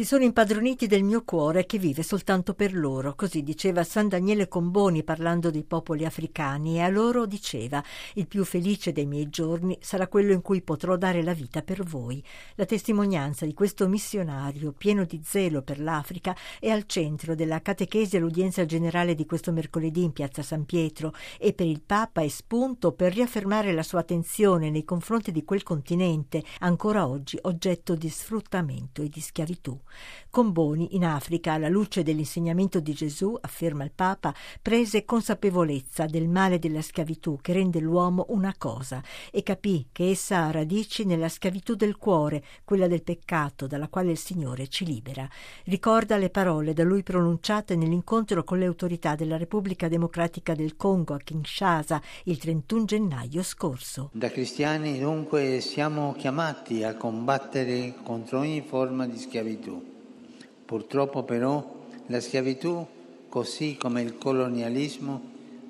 Si 0.00 0.06
sono 0.06 0.24
impadroniti 0.24 0.86
del 0.86 1.02
mio 1.02 1.22
cuore 1.24 1.66
che 1.66 1.76
vive 1.76 2.02
soltanto 2.02 2.54
per 2.54 2.74
loro, 2.74 3.14
così 3.14 3.42
diceva 3.42 3.84
San 3.84 4.08
Daniele 4.08 4.48
Comboni 4.48 5.04
parlando 5.04 5.50
dei 5.50 5.62
popoli 5.62 6.06
africani 6.06 6.76
e 6.76 6.80
a 6.80 6.88
loro 6.88 7.26
diceva 7.26 7.84
il 8.14 8.26
più 8.26 8.46
felice 8.46 8.92
dei 8.92 9.04
miei 9.04 9.28
giorni 9.28 9.76
sarà 9.82 10.08
quello 10.08 10.32
in 10.32 10.40
cui 10.40 10.62
potrò 10.62 10.96
dare 10.96 11.22
la 11.22 11.34
vita 11.34 11.60
per 11.60 11.84
voi. 11.84 12.24
La 12.54 12.64
testimonianza 12.64 13.44
di 13.44 13.52
questo 13.52 13.88
missionario 13.88 14.72
pieno 14.72 15.04
di 15.04 15.20
zelo 15.22 15.60
per 15.60 15.78
l'Africa 15.78 16.34
è 16.58 16.70
al 16.70 16.86
centro 16.86 17.34
della 17.34 17.60
catechesi 17.60 18.16
all'udienza 18.16 18.64
generale 18.64 19.14
di 19.14 19.26
questo 19.26 19.52
mercoledì 19.52 20.02
in 20.02 20.14
piazza 20.14 20.40
San 20.42 20.64
Pietro 20.64 21.12
e 21.38 21.52
per 21.52 21.66
il 21.66 21.82
Papa 21.82 22.22
è 22.22 22.28
spunto 22.28 22.92
per 22.92 23.12
riaffermare 23.12 23.74
la 23.74 23.82
sua 23.82 24.00
attenzione 24.00 24.70
nei 24.70 24.84
confronti 24.84 25.30
di 25.30 25.44
quel 25.44 25.62
continente 25.62 26.42
ancora 26.60 27.06
oggi 27.06 27.38
oggetto 27.42 27.94
di 27.94 28.08
sfruttamento 28.08 29.02
e 29.02 29.10
di 29.10 29.20
schiavitù. 29.20 29.78
Comboni, 30.30 30.94
in 30.94 31.04
Africa, 31.04 31.54
alla 31.54 31.68
luce 31.68 32.04
dell'insegnamento 32.04 32.78
di 32.78 32.92
Gesù, 32.92 33.36
afferma 33.40 33.82
il 33.82 33.90
Papa, 33.92 34.32
prese 34.62 35.04
consapevolezza 35.04 36.06
del 36.06 36.28
male 36.28 36.60
della 36.60 36.82
schiavitù 36.82 37.38
che 37.40 37.52
rende 37.52 37.80
l'uomo 37.80 38.26
una 38.28 38.54
cosa 38.56 39.02
e 39.32 39.42
capì 39.42 39.88
che 39.90 40.10
essa 40.10 40.44
ha 40.44 40.50
radici 40.52 41.04
nella 41.04 41.28
schiavitù 41.28 41.74
del 41.74 41.96
cuore, 41.96 42.44
quella 42.64 42.86
del 42.86 43.02
peccato, 43.02 43.66
dalla 43.66 43.88
quale 43.88 44.12
il 44.12 44.18
Signore 44.18 44.68
ci 44.68 44.84
libera. 44.84 45.28
Ricorda 45.64 46.16
le 46.16 46.30
parole 46.30 46.74
da 46.74 46.84
lui 46.84 47.02
pronunciate 47.02 47.74
nell'incontro 47.74 48.44
con 48.44 48.58
le 48.58 48.66
autorità 48.66 49.16
della 49.16 49.36
Repubblica 49.36 49.88
Democratica 49.88 50.54
del 50.54 50.76
Congo 50.76 51.14
a 51.14 51.18
Kinshasa 51.18 52.00
il 52.24 52.38
31 52.38 52.84
gennaio 52.84 53.42
scorso. 53.42 54.10
Da 54.12 54.30
cristiani 54.30 54.98
dunque 54.98 55.60
siamo 55.60 56.14
chiamati 56.16 56.84
a 56.84 56.94
combattere 56.94 57.94
contro 58.02 58.38
ogni 58.38 58.62
forma 58.62 59.06
di 59.06 59.18
schiavitù 59.18 59.79
Purtroppo 60.70 61.24
però 61.24 61.68
la 62.06 62.20
schiavitù, 62.20 62.86
così 63.28 63.76
come 63.76 64.02
il 64.02 64.16
colonialismo, 64.18 65.20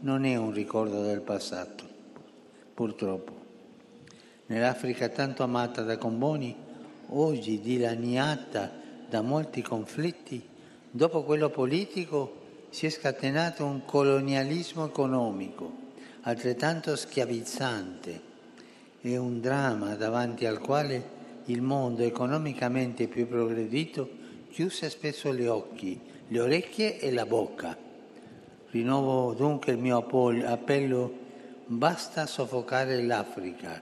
non 0.00 0.26
è 0.26 0.36
un 0.36 0.52
ricordo 0.52 1.00
del 1.00 1.22
passato. 1.22 1.88
Purtroppo. 2.74 3.32
Nell'Africa 4.44 5.08
tanto 5.08 5.42
amata 5.42 5.80
da 5.80 5.96
Comboni, 5.96 6.54
oggi 7.06 7.62
dilaniata 7.62 8.70
da 9.08 9.22
molti 9.22 9.62
conflitti, 9.62 10.46
dopo 10.90 11.22
quello 11.22 11.48
politico 11.48 12.34
si 12.68 12.84
è 12.84 12.90
scatenato 12.90 13.64
un 13.64 13.86
colonialismo 13.86 14.84
economico 14.84 15.72
altrettanto 16.24 16.94
schiavizzante 16.94 18.20
e 19.00 19.16
un 19.16 19.40
dramma 19.40 19.94
davanti 19.94 20.44
al 20.44 20.58
quale 20.58 21.02
il 21.46 21.62
mondo 21.62 22.02
economicamente 22.02 23.08
più 23.08 23.26
progredito 23.26 24.18
chiuse 24.50 24.90
spesso 24.90 25.32
gli 25.32 25.46
occhi, 25.46 26.00
le 26.28 26.40
orecchie 26.40 26.98
e 26.98 27.12
la 27.12 27.24
bocca. 27.24 27.76
Rinnovo 28.70 29.32
dunque 29.32 29.72
il 29.72 29.78
mio 29.78 30.04
appello, 30.44 31.12
basta 31.66 32.26
soffocare 32.26 33.02
l'Africa, 33.02 33.80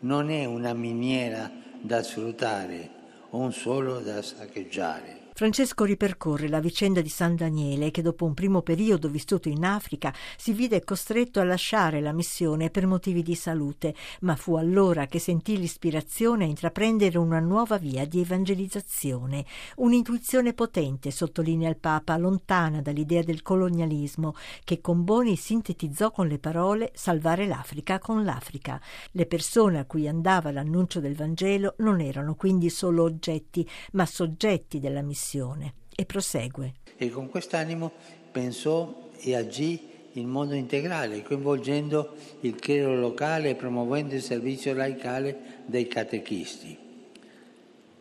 non 0.00 0.30
è 0.30 0.44
una 0.46 0.72
miniera 0.72 1.50
da 1.80 2.02
sfruttare 2.02 2.98
un 3.30 3.52
suolo 3.52 4.00
da 4.00 4.22
saccheggiare. 4.22 5.19
Francesco 5.40 5.84
ripercorre 5.84 6.50
la 6.50 6.60
vicenda 6.60 7.00
di 7.00 7.08
San 7.08 7.34
Daniele 7.34 7.90
che 7.90 8.02
dopo 8.02 8.26
un 8.26 8.34
primo 8.34 8.60
periodo 8.60 9.08
vissuto 9.08 9.48
in 9.48 9.64
Africa 9.64 10.12
si 10.36 10.52
vide 10.52 10.84
costretto 10.84 11.40
a 11.40 11.44
lasciare 11.44 12.02
la 12.02 12.12
missione 12.12 12.68
per 12.68 12.86
motivi 12.86 13.22
di 13.22 13.34
salute, 13.34 13.94
ma 14.20 14.36
fu 14.36 14.56
allora 14.56 15.06
che 15.06 15.18
sentì 15.18 15.56
l'ispirazione 15.56 16.44
a 16.44 16.46
intraprendere 16.46 17.16
una 17.16 17.40
nuova 17.40 17.78
via 17.78 18.04
di 18.04 18.20
evangelizzazione. 18.20 19.46
Un'intuizione 19.76 20.52
potente, 20.52 21.10
sottolinea 21.10 21.70
il 21.70 21.78
Papa, 21.78 22.18
lontana 22.18 22.82
dall'idea 22.82 23.22
del 23.22 23.40
colonialismo, 23.40 24.34
che 24.62 24.82
con 24.82 25.04
Boni 25.04 25.36
sintetizzò 25.36 26.10
con 26.10 26.26
le 26.26 26.38
parole 26.38 26.92
salvare 26.92 27.46
l'Africa 27.46 27.98
con 27.98 28.24
l'Africa. 28.24 28.78
Le 29.12 29.24
persone 29.24 29.78
a 29.78 29.86
cui 29.86 30.06
andava 30.06 30.52
l'annuncio 30.52 31.00
del 31.00 31.16
Vangelo 31.16 31.76
non 31.78 32.02
erano 32.02 32.34
quindi 32.34 32.68
solo 32.68 33.04
oggetti, 33.04 33.66
ma 33.92 34.04
soggetti 34.04 34.78
della 34.78 35.00
missione 35.00 35.28
missione 35.30 35.74
e 35.94 36.04
prosegue. 36.04 36.74
E 36.96 37.08
con 37.10 37.28
quest'animo 37.28 37.92
pensò 38.32 39.10
e 39.18 39.36
agì 39.36 39.88
in 40.14 40.28
modo 40.28 40.54
integrale, 40.54 41.22
coinvolgendo 41.22 42.16
il 42.40 42.56
clero 42.56 42.96
locale 42.98 43.50
e 43.50 43.54
promuovendo 43.54 44.14
il 44.14 44.22
servizio 44.22 44.74
laicale 44.74 45.62
dei 45.66 45.86
catechisti. 45.86 46.76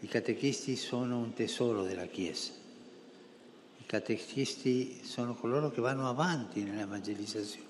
I 0.00 0.06
catechisti 0.06 0.76
sono 0.76 1.18
un 1.18 1.34
tesoro 1.34 1.82
della 1.82 2.06
Chiesa. 2.06 2.52
I 3.78 3.84
catechisti 3.84 5.00
sono 5.02 5.34
coloro 5.34 5.70
che 5.70 5.82
vanno 5.82 6.08
avanti 6.08 6.62
nell'evangelizzazione. 6.62 7.68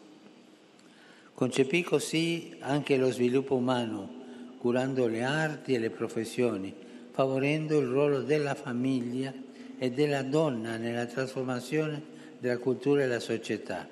Concepì 1.34 1.82
così 1.82 2.54
anche 2.60 2.96
lo 2.96 3.10
sviluppo 3.10 3.56
umano, 3.56 4.18
curando 4.58 5.08
le 5.08 5.24
arti 5.24 5.74
e 5.74 5.78
le 5.80 5.90
professioni, 5.90 6.72
favorendo 7.20 7.78
il 7.78 7.86
ruolo 7.86 8.22
della 8.22 8.54
famiglia 8.54 9.30
e 9.78 9.90
della 9.90 10.22
donna 10.22 10.78
nella 10.78 11.04
trasformazione 11.04 12.02
della 12.38 12.56
cultura 12.56 13.02
e 13.02 13.06
della 13.06 13.20
società. 13.20 13.86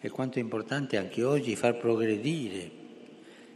E 0.00 0.08
quanto 0.08 0.38
è 0.38 0.40
importante 0.40 0.96
anche 0.96 1.22
oggi 1.22 1.54
far 1.56 1.76
progredire 1.76 2.70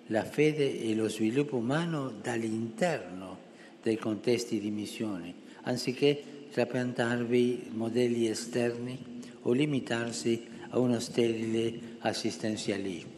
la 0.09 0.23
fede 0.23 0.83
e 0.83 0.95
lo 0.95 1.09
sviluppo 1.09 1.57
umano 1.57 2.13
dall'interno 2.21 3.39
dei 3.83 3.97
contesti 3.97 4.61
di 4.61 4.71
missione, 4.71 5.33
anziché 5.63 6.23
trapiantarvi 6.53 7.71
modelli 7.71 8.29
esterni 8.29 9.23
o 9.45 9.53
limitarsi 9.53 10.47
a 10.69 10.79
uno 10.79 11.01
sterile 11.01 11.97
assistenzialismo. 12.01 13.13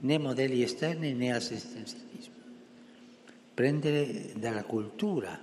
Né 0.00 0.18
modelli 0.18 0.64
esterni 0.64 1.12
né 1.12 1.32
assistenzialismo 1.32 2.05
prendere 3.56 4.34
dalla 4.36 4.64
cultura, 4.64 5.40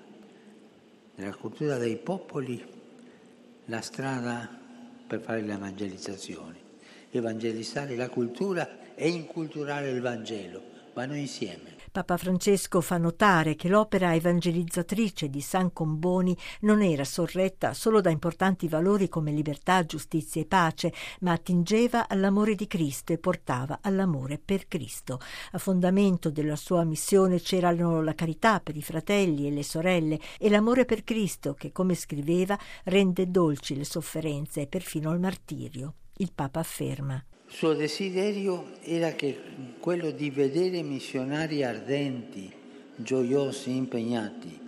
dalla 1.15 1.33
cultura 1.33 1.77
dei 1.77 1.97
popoli, 1.97 2.63
la 3.65 3.81
strada 3.81 4.47
per 5.07 5.19
fare 5.19 5.41
l'evangelizzazione. 5.41 6.61
Evangelizzare 7.09 7.95
la 7.95 8.09
cultura 8.09 8.93
e 8.93 9.09
inculturare 9.09 9.89
il 9.89 9.99
Vangelo 9.99 10.72
vanno 10.93 11.15
insieme. 11.15 11.81
Papa 11.93 12.17
Francesco 12.17 12.81
fa 12.81 12.97
notare 12.97 13.53
che 13.53 13.67
l'opera 13.67 14.15
evangelizzatrice 14.15 15.29
di 15.29 15.41
San 15.41 15.71
Comboni 15.71 16.35
non 16.61 16.81
era 16.81 17.03
sorretta 17.03 17.75
solo 17.75 18.01
da 18.01 18.09
importanti 18.09 18.67
valori 18.67 19.09
come 19.09 19.31
libertà, 19.31 19.85
giustizia 19.85 20.41
e 20.41 20.45
pace, 20.45 20.91
ma 21.19 21.33
attingeva 21.33 22.07
all'amore 22.07 22.55
di 22.55 22.65
Cristo 22.65 23.13
e 23.13 23.19
portava 23.19 23.77
all'amore 23.81 24.39
per 24.43 24.67
Cristo. 24.67 25.19
A 25.51 25.59
fondamento 25.59 26.31
della 26.31 26.55
sua 26.55 26.83
missione 26.83 27.39
c'erano 27.39 28.01
la 28.01 28.15
carità 28.15 28.59
per 28.59 28.75
i 28.75 28.81
fratelli 28.81 29.45
e 29.45 29.51
le 29.51 29.63
sorelle 29.63 30.19
e 30.39 30.49
l'amore 30.49 30.85
per 30.85 31.03
Cristo 31.03 31.53
che, 31.53 31.71
come 31.71 31.93
scriveva, 31.93 32.57
rende 32.85 33.29
dolci 33.29 33.75
le 33.75 33.85
sofferenze 33.85 34.61
e 34.61 34.67
perfino 34.67 35.11
il 35.11 35.19
martirio. 35.19 35.93
Il 36.17 36.31
Papa 36.33 36.59
afferma 36.59 37.23
il 37.53 37.59
suo 37.59 37.73
desiderio 37.75 38.71
era 38.81 39.11
che 39.11 39.39
quello 39.79 40.09
di 40.09 40.31
vedere 40.31 40.81
missionari 40.81 41.63
ardenti, 41.63 42.51
gioiosi, 42.95 43.75
impegnati. 43.75 44.59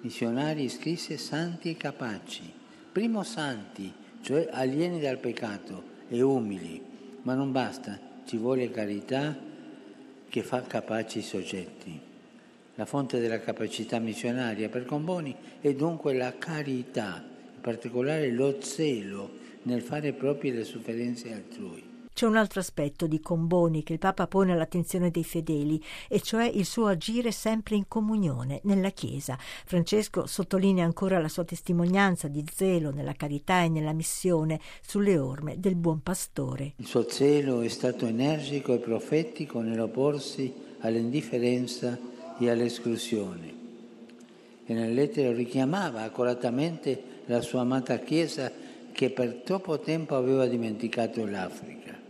Missionari 0.00 0.70
scrisse 0.70 1.18
santi 1.18 1.68
e 1.68 1.76
capaci. 1.76 2.50
Primo 2.90 3.22
santi, 3.24 3.92
cioè 4.22 4.48
alieni 4.50 4.98
dal 5.00 5.18
peccato 5.18 5.82
e 6.08 6.22
umili, 6.22 6.80
ma 7.22 7.34
non 7.34 7.52
basta, 7.52 8.00
ci 8.24 8.38
vuole 8.38 8.70
carità 8.70 9.36
che 10.26 10.42
fa 10.42 10.62
capaci 10.62 11.18
i 11.18 11.22
soggetti. 11.22 12.00
La 12.76 12.86
fonte 12.86 13.20
della 13.20 13.40
capacità 13.40 13.98
missionaria 13.98 14.70
per 14.70 14.86
Comboni 14.86 15.36
è 15.60 15.74
dunque 15.74 16.14
la 16.14 16.38
carità, 16.38 17.22
in 17.54 17.60
particolare 17.60 18.30
lo 18.30 18.56
zelo 18.62 19.42
nel 19.64 19.82
fare 19.82 20.12
proprie 20.12 20.52
le 20.52 20.64
sofferenze 20.64 21.32
altrui. 21.32 21.92
C'è 22.14 22.26
un 22.26 22.36
altro 22.36 22.60
aspetto 22.60 23.08
di 23.08 23.18
Comboni 23.18 23.82
che 23.82 23.92
il 23.92 23.98
Papa 23.98 24.28
pone 24.28 24.52
all'attenzione 24.52 25.10
dei 25.10 25.24
fedeli, 25.24 25.82
e 26.08 26.20
cioè 26.20 26.44
il 26.44 26.64
suo 26.64 26.86
agire 26.86 27.32
sempre 27.32 27.74
in 27.74 27.88
comunione 27.88 28.60
nella 28.62 28.90
Chiesa. 28.90 29.36
Francesco 29.36 30.24
sottolinea 30.24 30.84
ancora 30.84 31.18
la 31.18 31.26
sua 31.26 31.42
testimonianza 31.42 32.28
di 32.28 32.44
zelo 32.54 32.92
nella 32.92 33.14
carità 33.14 33.62
e 33.62 33.68
nella 33.68 33.92
missione 33.92 34.60
sulle 34.80 35.18
orme 35.18 35.58
del 35.58 35.74
buon 35.74 36.02
pastore. 36.04 36.74
Il 36.76 36.86
suo 36.86 37.04
zelo 37.08 37.62
è 37.62 37.68
stato 37.68 38.06
energico 38.06 38.74
e 38.74 38.78
profetico 38.78 39.60
nell'opporsi 39.60 40.54
all'indifferenza 40.82 41.98
e 42.38 42.48
all'esclusione. 42.48 43.62
E 44.64 44.72
nelle 44.72 44.94
lettere 44.94 45.32
richiamava 45.32 46.02
accuratamente 46.02 47.22
la 47.24 47.40
sua 47.40 47.62
amata 47.62 47.98
Chiesa 47.98 48.52
che 48.94 49.10
per 49.10 49.42
troppo 49.44 49.80
tempo 49.80 50.14
aveva 50.14 50.46
dimenticato 50.46 51.26
l'Africa. 51.26 52.00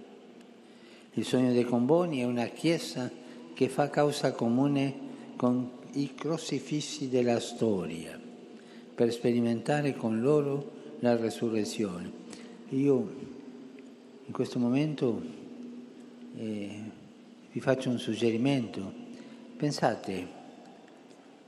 Il 1.15 1.25
sogno 1.25 1.51
dei 1.51 1.65
Comboni 1.65 2.21
è 2.21 2.25
una 2.25 2.45
chiesa 2.49 3.11
che 3.55 3.71
fa 3.71 3.89
causa 3.89 4.33
comune 4.33 4.95
con 5.37 5.71
i 5.93 6.15
crocifissi 6.15 7.09
della 7.09 7.41
storia 7.41 8.21
per 8.95 9.11
sperimentare 9.11 9.97
con 9.97 10.21
loro 10.21 10.73
la 10.99 11.17
resurrezione. 11.17 12.13
Io 12.69 13.13
in 14.27 14.33
questo 14.33 14.59
momento 14.59 15.23
eh, 16.37 16.81
vi 17.51 17.61
faccio 17.61 17.89
un 17.89 17.99
suggerimento. 17.99 18.93
Pensate 19.57 20.27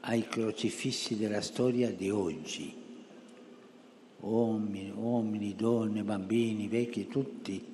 ai 0.00 0.26
crocifissi 0.26 1.18
della 1.18 1.42
storia 1.42 1.90
di 1.90 2.08
oggi. 2.08 2.85
Uomini, 4.20 4.90
uomini, 4.90 5.54
donne, 5.54 6.02
bambini, 6.02 6.68
vecchi, 6.68 7.06
tutti 7.06 7.64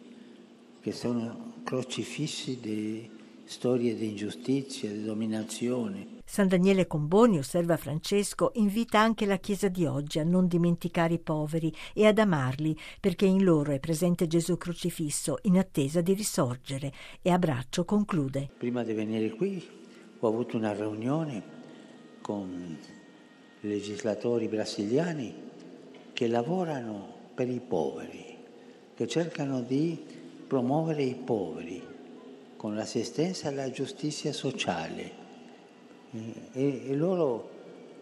che 0.80 0.92
sono 0.92 1.54
crocifissi 1.64 2.58
di 2.60 3.08
storie 3.44 3.94
di 3.94 4.08
ingiustizia, 4.08 4.90
di 4.90 5.04
dominazione, 5.04 6.20
San 6.32 6.48
Daniele 6.48 6.86
Comboni, 6.86 7.36
osserva 7.36 7.76
Francesco, 7.76 8.52
invita 8.54 8.98
anche 8.98 9.26
la 9.26 9.36
Chiesa 9.36 9.68
di 9.68 9.84
oggi 9.84 10.18
a 10.18 10.24
non 10.24 10.46
dimenticare 10.46 11.12
i 11.12 11.18
poveri 11.18 11.70
e 11.92 12.06
ad 12.06 12.18
amarli, 12.18 12.74
perché 13.00 13.26
in 13.26 13.44
loro 13.44 13.72
è 13.72 13.78
presente 13.78 14.26
Gesù 14.26 14.56
crocifisso 14.56 15.40
in 15.42 15.58
attesa 15.58 16.00
di 16.00 16.14
risorgere. 16.14 16.90
E 17.20 17.28
a 17.28 17.38
braccio 17.38 17.84
conclude. 17.84 18.48
Prima 18.56 18.82
di 18.82 18.94
venire 18.94 19.28
qui 19.32 19.62
ho 20.20 20.26
avuto 20.26 20.56
una 20.56 20.72
riunione 20.72 21.42
con 22.22 22.78
legislatori 23.60 24.48
brasiliani 24.48 25.50
che 26.22 26.28
lavorano 26.28 27.04
per 27.34 27.48
i 27.48 27.58
poveri, 27.58 28.36
che 28.94 29.08
cercano 29.08 29.60
di 29.60 30.00
promuovere 30.46 31.02
i 31.02 31.16
poveri 31.16 31.82
con 32.56 32.76
l'assistenza 32.76 33.48
alla 33.48 33.68
giustizia 33.72 34.32
sociale 34.32 35.10
e, 36.52 36.82
e 36.86 36.94
loro 36.94 37.50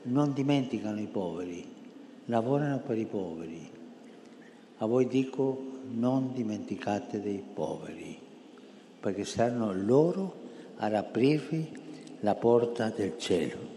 non 0.02 0.34
dimenticano 0.34 1.00
i 1.00 1.06
poveri, 1.06 1.66
lavorano 2.26 2.80
per 2.80 2.98
i 2.98 3.06
poveri. 3.06 3.70
A 4.76 4.84
voi 4.84 5.06
dico 5.06 5.78
non 5.88 6.34
dimenticate 6.34 7.22
dei 7.22 7.42
poveri, 7.54 8.18
perché 9.00 9.24
saranno 9.24 9.72
loro 9.72 10.34
ad 10.76 10.92
aprirvi 10.92 11.72
la 12.20 12.34
porta 12.34 12.90
del 12.90 13.16
cielo. 13.16 13.68